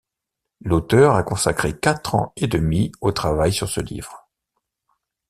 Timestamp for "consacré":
1.21-1.77